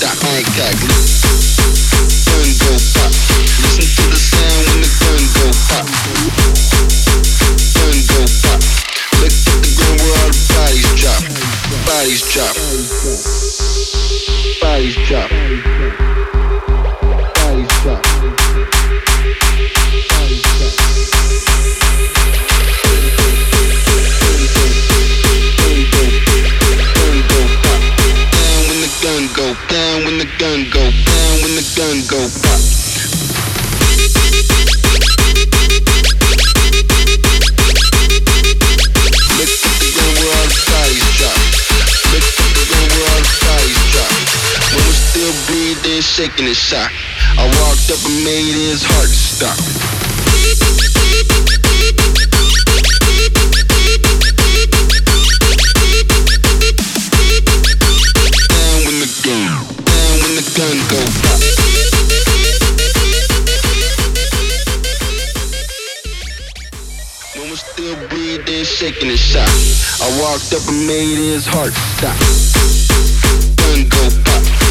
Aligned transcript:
Stop, 0.00 0.24
I 0.24 0.36
ain't 0.38 0.46
got 0.56 0.74
glue. 0.80 1.00
Done 2.24 2.52
go 2.58 2.70
pop. 2.94 3.09
Bodies 12.70 12.88
drop. 13.00 13.20
Bodies 14.60 14.94
drop. 15.02 15.28
Down 28.30 28.68
when 28.68 28.78
the 28.78 28.90
gun 29.02 29.22
go, 29.34 29.46
down 29.66 30.04
when 30.04 30.18
the 30.18 30.28
gun 30.38 30.70
go, 30.70 30.80
down 30.80 31.42
when 31.42 31.56
the 31.56 31.64
gun 31.76 32.06
go, 32.06 32.28
pop. 32.40 32.69
shaking 46.20 46.48
in 46.48 46.52
shock. 46.52 46.92
I 47.38 47.46
walked 47.64 47.90
up 47.90 48.04
and 48.04 48.22
made 48.22 48.52
his 48.52 48.84
heart 48.84 49.08
stop. 49.08 49.56
Down 58.52 58.84
when 58.84 59.00
the 59.00 59.08
gun, 59.24 59.64
down 59.88 60.14
when 60.20 60.32
the 60.36 60.44
gun 60.52 60.76
go 60.92 61.00
pop. 61.24 61.40
When 67.34 67.48
we're 67.48 67.56
still 67.56 67.96
breathing, 68.10 68.64
shaking 68.64 69.08
his 69.08 69.20
shot, 69.20 69.48
I 70.04 70.20
walked 70.20 70.52
up 70.52 70.68
and 70.68 70.86
made 70.86 71.16
his 71.16 71.46
heart 71.46 71.72
stop. 71.96 72.18
Gun 73.56 73.88
go 73.88 74.22
pop. 74.24 74.70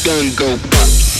gun 0.00 0.34
go 0.34 0.56
pop. 0.70 1.11